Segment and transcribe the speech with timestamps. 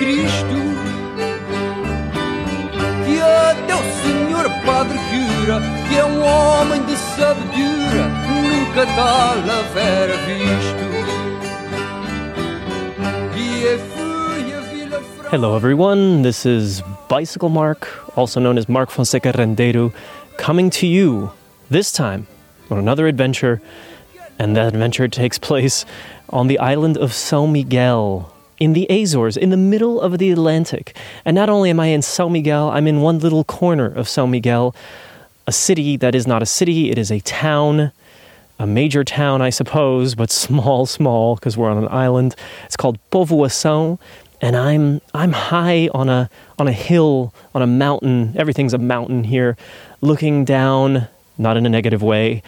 [0.00, 0.60] anticristo.
[3.04, 4.98] Que até o senhor padre
[5.88, 6.96] que é um homem de
[8.28, 9.36] nunca tal
[10.26, 10.90] visto.
[15.30, 16.22] Hello, everyone.
[16.22, 17.86] This is Bicycle Mark,
[18.16, 19.92] also known as Mark Fonseca Rendeiro,
[20.36, 21.30] coming to you
[21.70, 22.26] this time
[22.68, 23.60] on another adventure.
[24.40, 25.84] And that adventure takes place
[26.30, 30.94] on the island of São Miguel in the Azores, in the middle of the Atlantic.
[31.24, 34.28] And not only am I in São Miguel, I'm in one little corner of São
[34.28, 34.74] Miguel,
[35.46, 37.90] a city that is not a city, it is a town
[38.60, 42.36] a major town, I suppose, but small, small, because we're on an island.
[42.66, 43.98] It's called Povoação,
[44.42, 48.34] and I'm I'm high on a on a hill, on a mountain.
[48.36, 49.56] Everything's a mountain here,
[50.02, 51.08] looking down,
[51.38, 52.42] not in a negative way,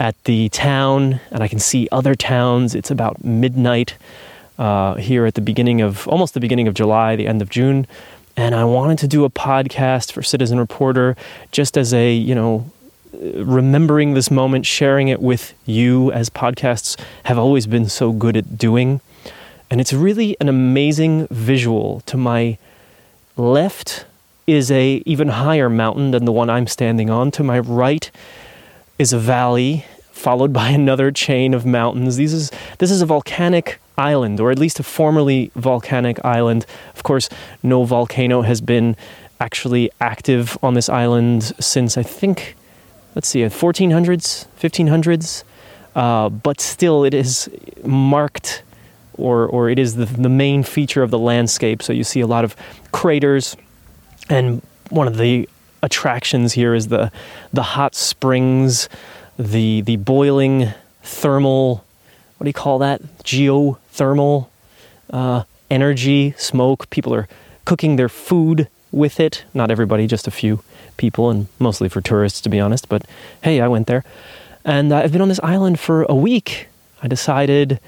[0.00, 2.74] at the town, and I can see other towns.
[2.74, 3.96] It's about midnight
[4.60, 7.86] uh, here at the beginning of almost the beginning of July, the end of June.
[8.36, 11.16] And I wanted to do a podcast for Citizen Reporter
[11.50, 12.70] just as a, you know,
[13.12, 18.58] remembering this moment, sharing it with you, as podcasts have always been so good at
[18.58, 19.00] doing.
[19.70, 22.00] And it's really an amazing visual.
[22.06, 22.58] To my
[23.36, 24.04] left
[24.46, 27.30] is a even higher mountain than the one I'm standing on.
[27.32, 28.10] To my right
[28.98, 32.18] is a valley followed by another chain of mountains.
[32.18, 36.66] This is this is a volcanic island, or at least a formerly volcanic island.
[36.96, 37.28] Of course,
[37.62, 38.96] no volcano has been
[39.38, 42.56] actually active on this island since I think
[43.14, 45.44] let's see, 1400s, 1500s,
[45.94, 47.50] uh, but still it is
[47.84, 48.62] marked
[49.14, 51.82] or, or it is the, the main feature of the landscape.
[51.82, 52.56] So you see a lot of
[52.92, 53.56] craters,
[54.28, 55.48] and one of the
[55.82, 57.10] attractions here is the,
[57.52, 58.88] the hot springs,
[59.38, 60.68] the, the boiling
[61.02, 61.84] thermal,
[62.40, 63.02] what do you call that?
[63.22, 64.48] Geothermal
[65.10, 66.88] uh, energy, smoke.
[66.88, 67.28] People are
[67.66, 69.44] cooking their food with it.
[69.52, 70.62] Not everybody, just a few
[70.96, 72.88] people, and mostly for tourists, to be honest.
[72.88, 73.06] But
[73.44, 74.04] hey, I went there.
[74.64, 76.68] And I've been on this island for a week.
[77.02, 77.78] I decided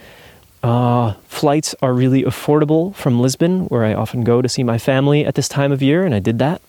[0.62, 5.24] uh, flights are really affordable from Lisbon, where I often go to see my family
[5.24, 6.60] at this time of year, and I did that.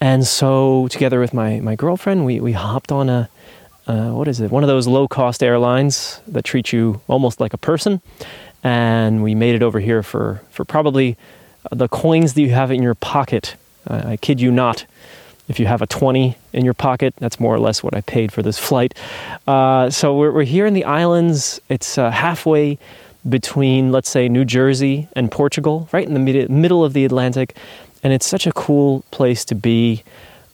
[0.00, 3.28] And so, together with my, my girlfriend, we, we hopped on a,
[3.86, 7.52] uh, what is it, one of those low cost airlines that treat you almost like
[7.52, 8.00] a person.
[8.62, 11.16] And we made it over here for, for probably
[11.70, 13.56] the coins that you have in your pocket.
[13.88, 14.86] Uh, I kid you not.
[15.48, 18.32] If you have a 20 in your pocket, that's more or less what I paid
[18.32, 18.94] for this flight.
[19.46, 21.60] Uh, so we're, we're, here in the islands.
[21.68, 22.78] It's uh, halfway
[23.28, 27.56] between, let's say, New Jersey and Portugal, right in the mid- middle of the Atlantic.
[28.04, 30.04] And it's such a cool place to be.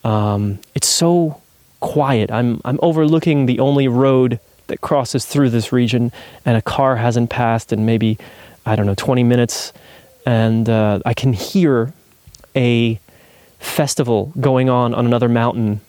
[0.05, 1.41] Um, it's so
[1.81, 2.31] quiet.
[2.31, 6.13] I'm, I'm overlooking the only road that crosses through this region,
[6.45, 8.19] and a car hasn't passed in maybe,
[8.65, 9.73] I don't know, 20 minutes.
[10.27, 11.93] And uh, I can hear
[12.55, 13.01] a
[13.59, 15.81] festival going on on another mountain.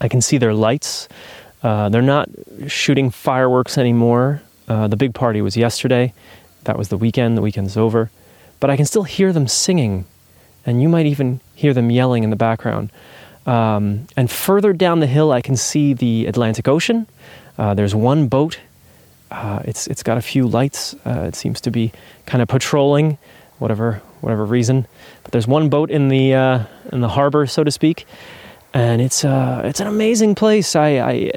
[0.00, 1.08] I can see their lights.
[1.62, 2.28] Uh, they're not
[2.66, 4.42] shooting fireworks anymore.
[4.68, 6.12] Uh, the big party was yesterday.
[6.64, 7.36] That was the weekend.
[7.36, 8.10] The weekend's over.
[8.60, 10.06] But I can still hear them singing,
[10.64, 12.90] and you might even hear them yelling in the background.
[13.46, 17.06] Um, and further down the hill, I can see the Atlantic Ocean.
[17.58, 18.58] Uh, there's one boat.
[19.30, 20.94] Uh, it's it's got a few lights.
[21.04, 21.92] Uh, it seems to be
[22.26, 23.18] kind of patrolling,
[23.58, 24.86] whatever whatever reason.
[25.22, 28.06] But there's one boat in the uh, in the harbor, so to speak,
[28.72, 30.74] and it's uh, it's an amazing place.
[30.76, 31.30] I I,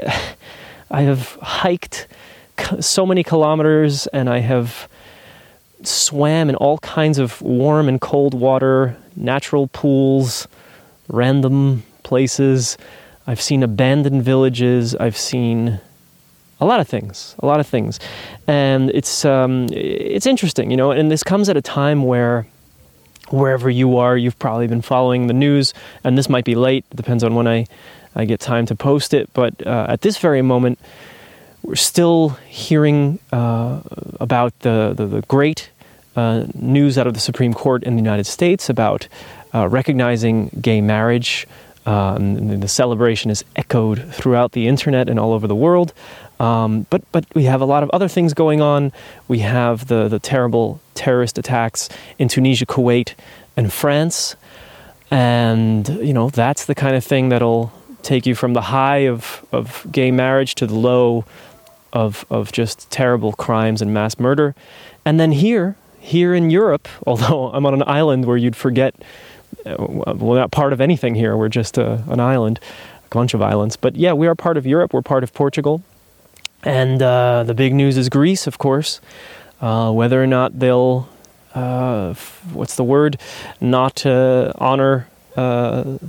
[0.91, 2.07] I have hiked
[2.79, 4.87] so many kilometers, and I have
[5.83, 10.47] swam in all kinds of warm and cold water, natural pools,
[11.07, 12.77] random places.
[13.27, 14.95] I've seen abandoned villages.
[14.95, 15.79] I've seen
[16.59, 17.99] a lot of things, a lot of things,
[18.47, 20.91] and it's um, it's interesting, you know.
[20.91, 22.47] And this comes at a time where
[23.29, 25.73] wherever you are, you've probably been following the news,
[26.03, 26.85] and this might be late.
[26.91, 27.67] It depends on when I,
[28.15, 29.29] I get time to post it.
[29.33, 30.79] But uh, at this very moment,
[31.63, 33.81] we're still hearing uh,
[34.19, 35.69] about the, the, the great
[36.15, 39.07] uh, news out of the Supreme Court in the United States about
[39.53, 41.47] uh, recognizing gay marriage.
[41.87, 45.93] Um, the celebration is echoed throughout the internet and all over the world.
[46.39, 48.91] Um, but but we have a lot of other things going on.
[49.27, 51.89] We have the the terrible terrorist attacks
[52.19, 53.15] in Tunisia, Kuwait,
[53.55, 54.35] and France,
[55.09, 57.71] and you know that's the kind of thing that'll
[58.03, 61.25] take you from the high of of gay marriage to the low
[61.93, 64.53] of of just terrible crimes and mass murder,
[65.05, 68.93] and then here here in Europe, although I'm on an island where you'd forget.
[69.67, 71.35] Uh, well, not part of anything here.
[71.35, 72.59] We're just a, uh, an island,
[73.05, 73.77] a bunch of islands.
[73.77, 74.93] But yeah, we are part of Europe.
[74.93, 75.81] We're part of Portugal
[76.63, 78.99] And uh, the big news is Greece, of course.
[79.61, 81.07] Uh, whether or not they'll,
[81.55, 83.19] uh, f- what's the word,
[83.61, 85.07] not uh, honor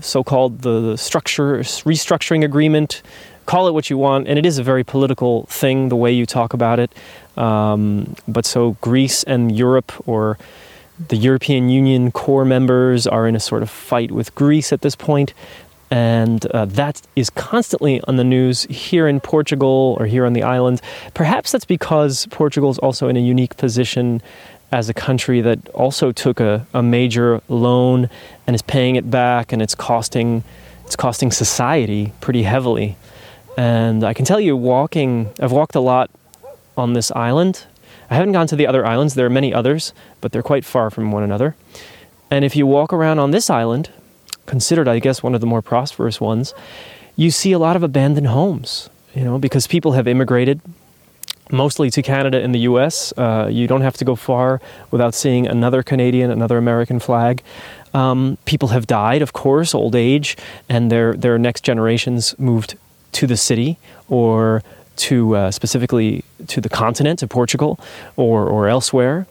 [0.00, 3.02] so-called the, the structure restructuring agreement.
[3.46, 6.26] Call it what you want, and it is a very political thing the way you
[6.26, 6.90] talk about it.
[7.36, 10.38] Um, but so Greece and Europe, or
[11.08, 14.96] the European Union core members, are in a sort of fight with Greece at this
[14.96, 15.32] point
[15.90, 20.42] and uh, that is constantly on the news here in Portugal or here on the
[20.42, 20.80] island.
[21.14, 24.20] Perhaps that's because Portugal is also in a unique position
[24.70, 28.10] as a country that also took a, a major loan
[28.46, 30.44] and is paying it back, and it's costing
[30.84, 32.96] it's costing society pretty heavily.
[33.56, 36.10] And I can tell you, walking, I've walked a lot
[36.76, 37.64] on this island.
[38.10, 39.14] I haven't gone to the other islands.
[39.14, 41.54] There are many others, but they're quite far from one another.
[42.30, 43.90] And if you walk around on this island,
[44.46, 46.54] considered, I guess, one of the more prosperous ones,
[47.16, 50.60] you see a lot of abandoned homes, you know, because people have immigrated
[51.50, 53.12] mostly to Canada and the US.
[53.16, 54.60] Uh, you don't have to go far
[54.90, 57.42] without seeing another Canadian, another American flag.
[57.94, 60.36] Um, people have died, of course, old age,
[60.68, 62.76] and their, their next generations moved
[63.12, 63.78] to the city
[64.08, 64.62] or
[64.98, 67.78] to uh, specifically to the continent, to Portugal
[68.16, 69.26] or, or elsewhere.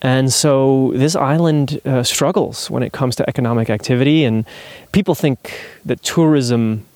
[0.00, 4.44] And so this island uh, struggles when it comes to economic activity, and
[4.92, 5.38] people think
[5.84, 6.86] that tourism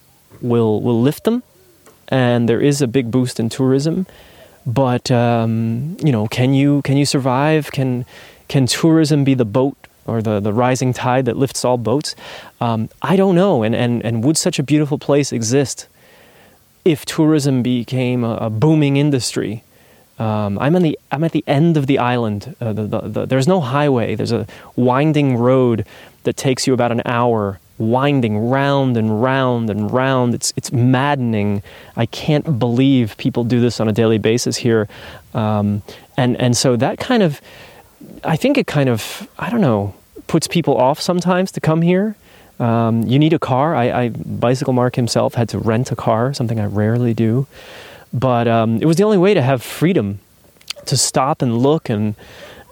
[0.40, 1.42] will will lift them,
[2.08, 4.06] and there is a big boost in tourism.
[4.64, 7.72] But um, you know, can you can you survive?
[7.72, 8.04] Can
[8.46, 9.76] can tourism be the boat
[10.06, 12.14] or the, the rising tide that lifts all boats?
[12.60, 13.64] Um, I don't know.
[13.64, 15.88] And, and and would such a beautiful place exist
[16.84, 19.62] if tourism became a, a booming industry?
[20.19, 22.55] Um, I'm the I'm at the end of the island.
[22.61, 24.14] Uh, the, the, there's no highway.
[24.14, 24.46] There's a
[24.76, 25.87] winding road
[26.25, 30.34] that takes you about an hour, winding round and round and round.
[30.34, 31.62] It's it's maddening.
[31.96, 34.87] I can't believe people do this on a daily basis here,
[35.34, 35.82] um,
[36.17, 37.40] and and so that kind of,
[38.23, 39.94] I think it kind of I don't know
[40.26, 42.17] puts people off sometimes to come here.
[42.62, 43.74] Um, you need a car.
[43.74, 47.48] I, I bicycle Mark himself had to rent a car, something I rarely do.
[48.12, 50.20] But um, it was the only way to have freedom
[50.86, 52.14] to stop and look and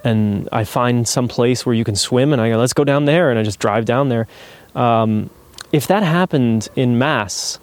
[0.03, 3.05] and I find some place where you can swim and I go, let's go down
[3.05, 4.27] there and I just drive down there.
[4.75, 5.29] Um,
[5.73, 7.59] if that happened in mass,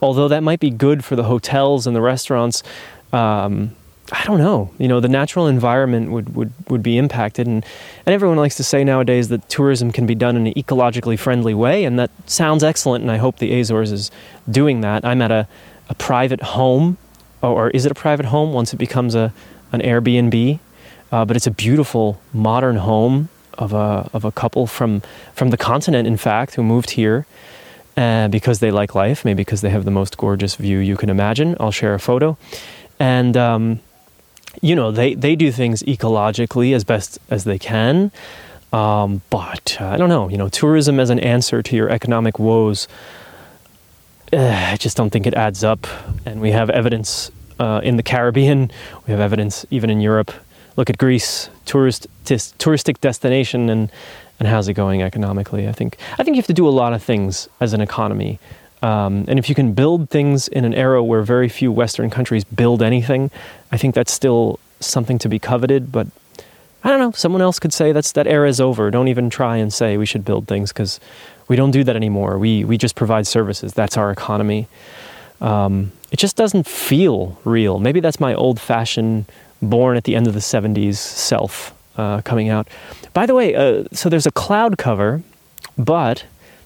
[0.00, 2.62] although that might be good for the hotels and the restaurants,
[3.12, 3.74] um,
[4.12, 4.70] I don't know.
[4.78, 7.46] You know, the natural environment would, would, would be impacted.
[7.46, 7.64] And,
[8.04, 11.54] and everyone likes to say nowadays that tourism can be done in an ecologically friendly
[11.54, 11.84] way.
[11.84, 13.02] And that sounds excellent.
[13.02, 14.10] And I hope the Azores is
[14.50, 15.04] doing that.
[15.04, 15.48] I'm at a,
[15.88, 16.98] a private home
[17.52, 19.32] or is it a private home once it becomes a
[19.72, 20.58] an Airbnb?
[21.12, 25.02] Uh, but it's a beautiful modern home of a of a couple from
[25.34, 27.26] from the continent, in fact, who moved here
[27.96, 31.10] uh, because they like life, maybe because they have the most gorgeous view you can
[31.10, 31.56] imagine.
[31.60, 32.36] I'll share a photo,
[32.98, 33.80] and um,
[34.62, 38.12] you know they they do things ecologically as best as they can.
[38.72, 42.40] Um, but uh, I don't know, you know, tourism as an answer to your economic
[42.40, 42.88] woes
[44.34, 45.86] uh, I just don't think it adds up.
[46.26, 48.70] And we have evidence uh, in the Caribbean.
[49.06, 50.32] We have evidence even in Europe.
[50.76, 53.92] Look at Greece, tourist tis, touristic destination, and
[54.40, 55.68] and how's it going economically?
[55.68, 58.40] I think I think you have to do a lot of things as an economy.
[58.82, 62.44] Um, and if you can build things in an era where very few Western countries
[62.44, 63.30] build anything,
[63.72, 65.90] I think that's still something to be coveted.
[65.90, 66.08] But
[66.82, 67.12] I don't know.
[67.12, 68.90] Someone else could say that's that era is over.
[68.90, 71.00] Don't even try and say we should build things because
[71.48, 72.38] we don't do that anymore.
[72.38, 73.72] We we just provide services.
[73.72, 74.68] That's our economy.
[75.40, 77.78] Um, it just doesn't feel real.
[77.78, 79.24] Maybe that's my old-fashioned,
[79.60, 82.68] born at the end of the '70s self uh, coming out.
[83.12, 85.22] By the way, uh, so there's a cloud cover,
[85.78, 86.24] but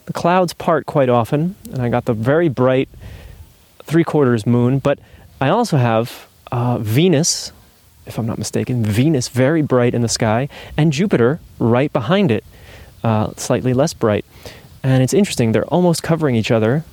[0.09, 2.89] the clouds part quite often, and I got the very bright
[3.83, 4.79] three-quarters moon.
[4.79, 4.99] But
[5.39, 7.53] I also have uh, Venus,
[8.07, 10.49] if I'm not mistaken, Venus very bright in the sky,
[10.79, 12.43] and Jupiter right behind it,
[13.05, 14.25] uh, slightly less bright.
[14.83, 16.85] And it's interesting, they're almost covering each other,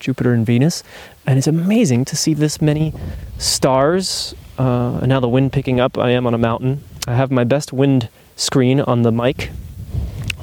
[0.00, 0.82] Jupiter and Venus.
[1.26, 2.94] And it's amazing to see this many
[3.36, 4.34] stars.
[4.58, 6.82] Uh, and now the wind picking up, I am on a mountain.
[7.06, 9.50] I have my best wind screen on the mic,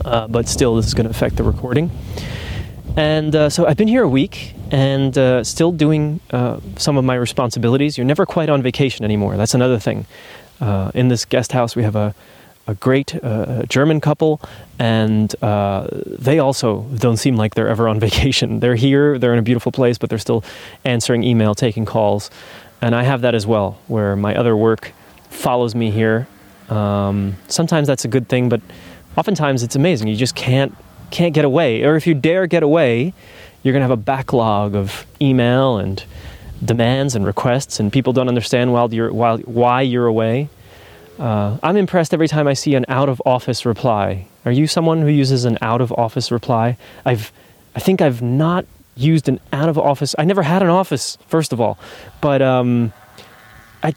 [0.05, 1.91] uh, but still, this is going to affect the recording.
[2.95, 7.03] And uh, so I've been here a week and uh, still doing uh, some of
[7.03, 7.97] my responsibilities.
[7.97, 9.35] You're never quite on vacation anymore.
[9.35, 10.05] That's another thing.
[10.61, 12.15] Uh, in this guest house, we have a
[12.67, 14.41] a great uh, German couple,
[14.79, 18.59] and they also don't seem like they're ever on vacation.
[18.59, 20.43] They're here, they're in a beautiful place, but they're still
[20.83, 22.31] answering email, taking calls.
[22.81, 24.93] And I have that as well, where my other work
[25.29, 26.27] follows me here.
[26.69, 28.61] Um, sometimes that's a good thing, but
[29.17, 30.07] oftentimes it's amazing.
[30.07, 30.75] You just can't
[31.11, 33.13] can't get away, or if you dare get away,
[33.63, 36.03] you're going to have a backlog of email and
[36.63, 40.49] demands and requests, and people don't understand you're, why you're away.
[41.19, 44.27] Uh, I'm impressed every time I see an out of office reply.
[44.45, 46.77] Are you someone who uses an out of office reply?
[47.05, 47.31] I've,
[47.75, 50.15] I think I've not used an out of office.
[50.17, 51.77] I never had an office, first of all,
[52.21, 52.93] but um,
[53.81, 53.93] I,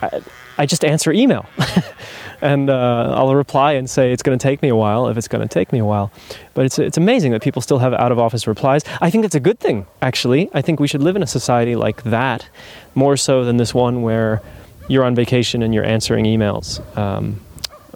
[0.00, 0.20] I,
[0.58, 1.46] I just answer email.
[2.42, 5.28] and uh, I'll reply and say it's going to take me a while if it's
[5.28, 6.10] going to take me a while.
[6.54, 8.82] But it's, it's amazing that people still have out of office replies.
[9.00, 10.50] I think that's a good thing, actually.
[10.52, 12.48] I think we should live in a society like that
[12.94, 14.42] more so than this one where
[14.88, 16.80] you're on vacation and you're answering emails.
[16.98, 17.40] Um,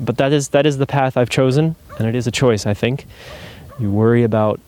[0.00, 2.74] but that is, that is the path I've chosen, and it is a choice, I
[2.74, 3.06] think.
[3.80, 4.60] You worry about,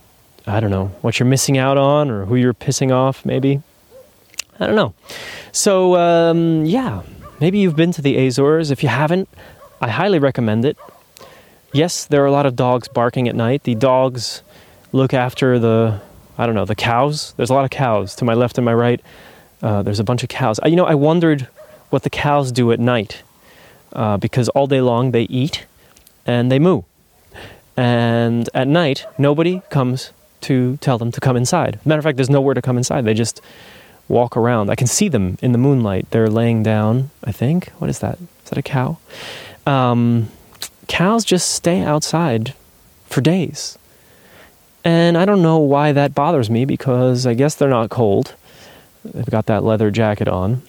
[0.46, 3.62] I don't know, what you're missing out on or who you're pissing off, maybe.
[4.58, 4.92] I don't know.
[5.52, 7.02] So, um, yeah,
[7.40, 8.72] maybe you've been to the Azores.
[8.72, 9.28] If you haven't,
[9.80, 10.76] I highly recommend it.
[11.72, 13.62] Yes, there are a lot of dogs barking at night.
[13.62, 14.42] The dogs
[14.92, 16.00] look after the,
[16.36, 17.34] I don't know, the cows.
[17.36, 19.00] There's a lot of cows to my left and my right.
[19.62, 20.58] Uh, there's a bunch of cows.
[20.64, 21.48] You know, I wondered
[21.90, 23.22] what the cows do at night
[23.92, 25.66] uh, because all day long they eat
[26.26, 26.82] and they moo.
[27.76, 30.10] And at night, nobody comes
[30.42, 31.78] to tell them to come inside.
[31.84, 33.04] Matter of fact, there's nowhere to come inside.
[33.04, 33.40] They just
[34.08, 34.70] walk around.
[34.70, 36.10] I can see them in the moonlight.
[36.10, 37.68] They're laying down, I think.
[37.78, 38.18] What is that?
[38.44, 38.98] Is that a cow?
[39.68, 40.28] Um,
[40.88, 42.54] cows just stay outside
[43.06, 43.78] for days.
[44.84, 48.34] And I don't know why that bothers me because I guess they're not cold.
[49.04, 50.62] They've got that leather jacket on.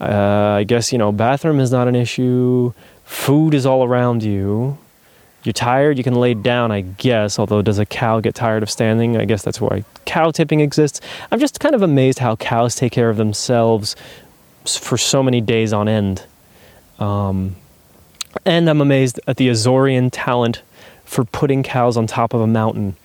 [0.00, 2.72] Uh, I guess, you know, bathroom is not an issue.
[3.04, 4.78] Food is all around you.
[5.42, 7.38] You're tired, you can lay down, I guess.
[7.38, 9.16] Although, does a cow get tired of standing?
[9.16, 11.00] I guess that's why cow tipping exists.
[11.30, 13.96] I'm just kind of amazed how cows take care of themselves
[14.66, 16.24] for so many days on end.
[16.98, 17.56] Um,
[18.44, 20.62] and I'm amazed at the Azorean talent
[21.04, 22.96] for putting cows on top of a mountain.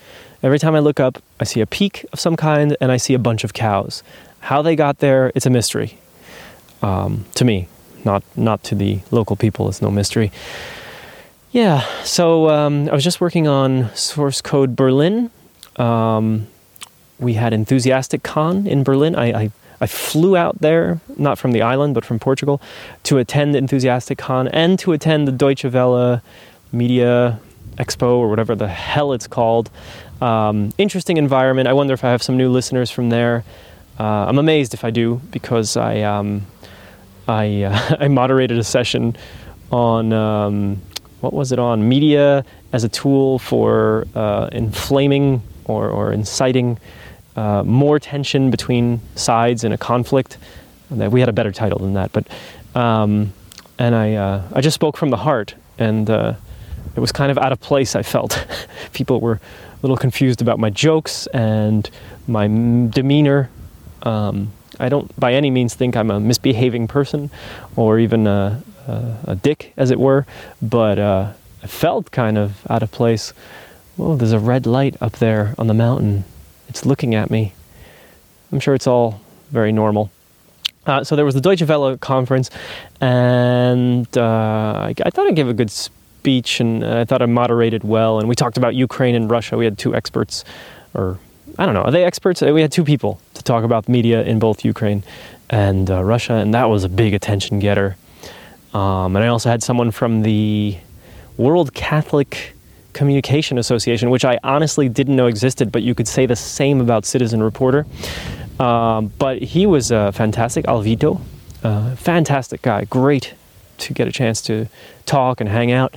[0.44, 3.14] Every time I look up, I see a peak of some kind and I see
[3.14, 4.04] a bunch of cows.
[4.42, 5.98] How they got there, it's a mystery.
[6.82, 7.68] Um, to me,
[8.04, 9.68] not not to the local people.
[9.68, 10.32] It's no mystery.
[11.52, 15.32] Yeah, so um, I was just working on Source Code Berlin.
[15.78, 16.48] Um,
[17.18, 19.16] we had Enthusiastic Con in Berlin.
[19.16, 19.52] I, I
[19.82, 22.62] I flew out there, not from the island, but from Portugal,
[23.04, 26.22] to attend the Enthusiastic Con and to attend the Deutsche Welle
[26.72, 27.40] Media
[27.78, 29.70] Expo or whatever the hell it's called.
[30.22, 31.68] Um, interesting environment.
[31.68, 33.44] I wonder if I have some new listeners from there.
[34.00, 36.46] Uh, I'm amazed if I do because I um,
[37.28, 39.16] I, uh, I moderated a session
[39.72, 40.82] on um,
[41.22, 46.78] what was it on media as a tool for uh, inflaming or, or inciting
[47.36, 50.38] uh, more tension between sides in a conflict.
[50.90, 52.28] We had a better title than that, but
[52.76, 53.34] um,
[53.80, 56.34] and I uh, I just spoke from the heart, and uh,
[56.96, 57.96] it was kind of out of place.
[57.96, 58.46] I felt
[58.94, 61.90] people were a little confused about my jokes and
[62.28, 63.50] my demeanor.
[64.04, 67.32] Um, I don't by any means think I'm a misbehaving person
[67.76, 70.26] or even a, a, a dick, as it were,
[70.62, 73.34] but uh, I felt kind of out of place.
[73.98, 76.26] Oh, there's a red light up there on the mountain.
[76.70, 77.54] It's looking at me.
[78.52, 80.12] I'm sure it's all very normal.
[80.86, 82.52] Uh, so there was the Deutsche Welle conference,
[83.02, 87.84] and uh, I, I, thought I gave a good speech, and I thought I moderated
[87.84, 88.20] well.
[88.20, 89.58] And we talked about Ukraine and Russia.
[89.58, 90.46] We had two experts,
[90.94, 91.18] or
[91.58, 92.42] I don't know, are they experts?
[92.42, 95.04] We had two people to talk about media in both Ukraine
[95.50, 97.96] and uh, Russia, and that was a big attention getter.
[98.74, 100.78] Um, and I also had someone from the
[101.38, 102.55] World Catholic
[102.96, 107.06] Communication Association, which I honestly didn't know existed, but you could say the same about
[107.06, 107.86] Citizen Reporter.
[108.58, 111.20] Um, but he was uh, fantastic, Alvito,
[111.62, 113.34] uh, fantastic guy, great
[113.80, 114.68] to get a chance to
[115.06, 115.94] talk and hang out.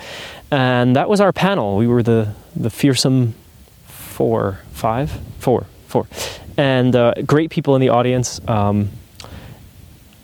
[0.51, 1.77] And that was our panel.
[1.77, 3.35] We were the the fearsome
[3.87, 6.09] four, five, four, four,
[6.57, 8.41] and uh, great people in the audience.
[8.49, 8.91] Um,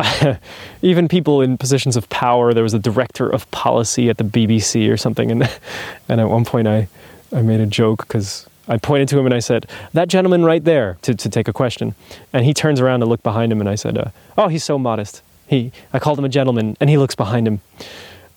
[0.83, 2.53] even people in positions of power.
[2.53, 5.43] There was a director of policy at the BBC or something, and
[6.09, 6.89] and at one point I
[7.33, 10.65] I made a joke because I pointed to him and I said, "That gentleman right
[10.65, 11.95] there," to to take a question,
[12.33, 14.79] and he turns around to look behind him, and I said, uh, "Oh, he's so
[14.79, 17.61] modest." He I called him a gentleman, and he looks behind him.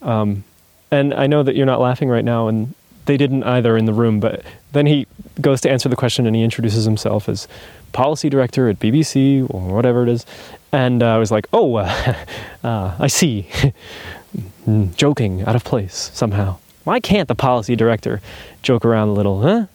[0.02, 0.44] Um,
[0.92, 2.74] and I know that you're not laughing right now, and
[3.06, 4.20] they didn't either in the room.
[4.20, 5.08] But then he
[5.42, 7.48] goes to answer the question, and he introduces himself as
[7.94, 10.26] policy director at BBC or whatever it is,
[10.72, 12.16] and uh, I was like, oh, uh,
[12.64, 13.48] uh, I see.
[14.96, 16.58] Joking, out of place somehow.
[16.84, 18.22] Why can't the policy director
[18.62, 19.66] joke around a little, huh?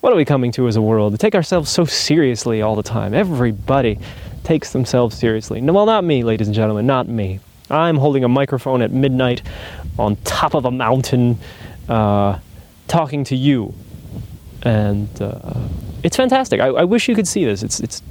[0.00, 1.12] What are we coming to as a world?
[1.12, 3.14] To take ourselves so seriously all the time.
[3.14, 3.98] Everybody
[4.44, 5.60] takes themselves seriously.
[5.60, 7.40] No, well, not me, ladies and gentlemen, not me.
[7.70, 9.42] I'm holding a microphone at midnight
[9.98, 11.38] on top of a mountain
[11.88, 12.38] uh,
[12.88, 13.74] talking to you.
[14.62, 15.68] And uh,
[16.02, 16.60] it's fantastic.
[16.60, 17.62] I, I, wish you could see this.
[17.62, 18.02] It's, it's,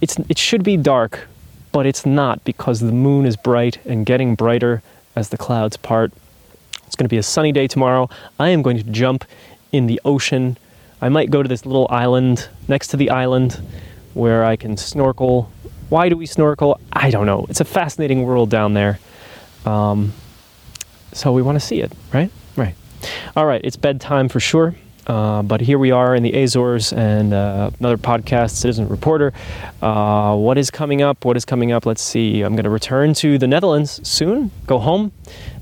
[0.00, 1.28] it's it should be dark,
[1.78, 4.82] but it's not because the moon is bright and getting brighter
[5.14, 6.12] as the clouds part.
[6.88, 8.10] It's going to be a sunny day tomorrow.
[8.36, 9.24] I am going to jump
[9.70, 10.58] in the ocean.
[11.00, 13.62] I might go to this little island next to the island
[14.14, 15.52] where I can snorkel.
[15.88, 16.80] Why do we snorkel?
[16.92, 17.46] I don't know.
[17.48, 18.98] It's a fascinating world down there.
[19.64, 20.12] Um,
[21.12, 22.32] so we want to see it, right?
[22.56, 22.74] Right.
[23.36, 24.74] All right, it's bedtime for sure.
[25.08, 29.32] Uh, but here we are in the Azores and uh, another podcast, Citizen Reporter.
[29.80, 31.24] Uh, what is coming up?
[31.24, 31.86] What is coming up?
[31.86, 32.42] Let's see.
[32.42, 35.12] I'm going to return to the Netherlands soon, go home,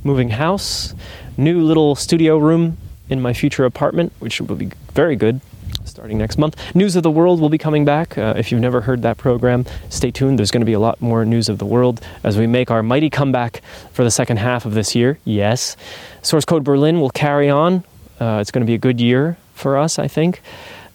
[0.02, 0.94] moving house,
[1.36, 2.76] new little studio room
[3.08, 5.40] in my future apartment, which will be very good
[5.84, 6.56] starting next month.
[6.74, 8.18] News of the World will be coming back.
[8.18, 10.38] Uh, if you've never heard that program, stay tuned.
[10.38, 12.82] There's going to be a lot more News of the World as we make our
[12.82, 13.62] mighty comeback
[13.92, 15.18] for the second half of this year.
[15.24, 15.76] Yes.
[16.22, 17.84] Source Code Berlin will carry on
[18.20, 20.40] uh, it's going to be a good year for us, I think.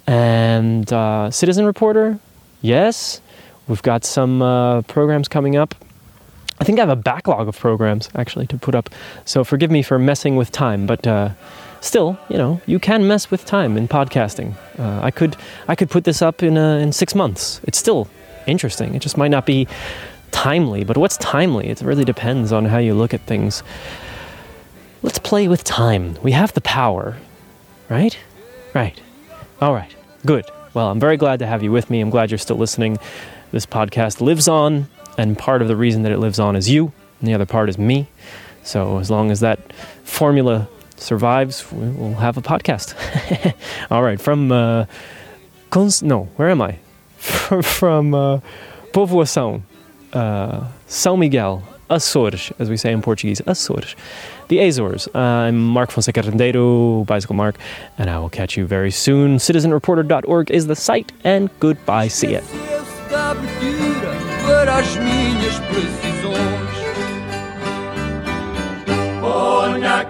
[0.08, 2.20] And uh, Citizen Reporter,
[2.62, 3.22] yes.
[3.68, 5.76] We've got some uh, programs coming up.
[6.60, 8.90] I think I have a backlog of programs actually to put up.
[9.26, 11.30] So forgive me for messing with time, but uh,
[11.80, 14.56] still, you know, you can mess with time in podcasting.
[14.78, 15.36] Uh, I could
[15.68, 17.62] I could put this up in uh, in six months.
[17.64, 18.08] It's still
[18.46, 18.94] interesting.
[18.94, 19.68] It just might not be
[20.32, 20.84] timely.
[20.84, 21.68] But what's timely?
[21.70, 23.64] It really depends on how you look at things.
[25.04, 26.18] Let's play with time.
[26.22, 27.18] We have the power,
[27.90, 28.18] right?
[28.74, 29.00] Right.
[29.60, 29.94] All right.
[30.26, 30.46] Good.
[30.74, 32.02] Well, I'm very glad to have you with me.
[32.02, 32.98] I'm glad you're still listening.
[33.52, 36.94] This podcast lives on, and part of the reason that it lives on is you,
[37.20, 38.08] and the other part is me.
[38.64, 42.94] So as long as that formula survives, we'll have a podcast.
[43.92, 44.22] All right.
[44.22, 44.86] From, uh,
[45.72, 46.78] Cons- no, where am I?
[47.18, 48.40] from uh,
[48.94, 49.64] Povoação,
[50.14, 53.96] uh, São Miguel, Açores, as we say in Portuguese, Açores
[54.52, 55.08] the Azores.
[55.16, 57.56] I'm Mark Fonseca Rendeiro, Bicycle Mark,
[57.98, 59.38] and I will catch you very soon.
[59.38, 62.10] CitizenReporter.org is the site, and goodbye.
[62.10, 62.42] See ya.
[69.22, 70.04] Ponha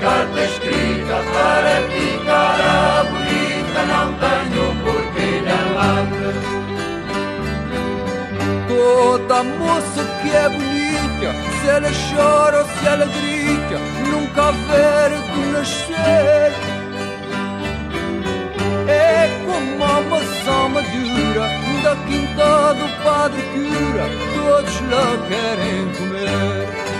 [0.00, 5.60] carta escrita para ti, cara bonita não tenho porquê lhe
[8.68, 11.28] Toda moça que é bonita,
[11.60, 13.78] se ela chora ou se ela grita,
[14.10, 16.52] nunca haver de nascer.
[18.88, 21.46] É como a maçã madura
[21.82, 26.90] da quinta do Padre Cura, todos lá querem comer.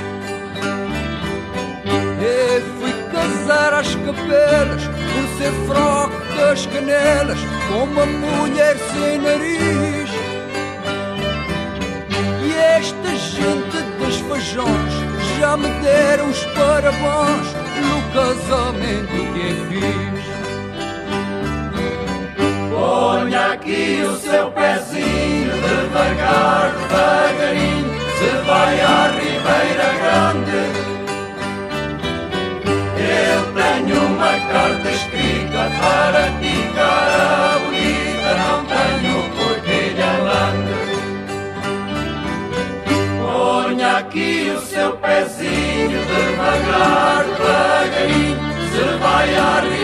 [3.20, 10.08] Casar às capelas por ser fraco das canelas como uma mulher sem nariz.
[12.42, 14.92] E esta gente dos fajões
[15.38, 17.48] já me deram os parabéns
[17.84, 20.24] no casamento que fiz.
[22.70, 30.79] Ponha aqui o seu pezinho devagar, devagarinho, se vai à Ribeira Grande
[33.80, 40.74] tenho uma carta escrita para ti, cara bonita, não tenho portilha grande.
[43.22, 48.38] Ponha aqui o seu pezinho devagar, devagarinho,
[48.70, 49.79] se vai arriba.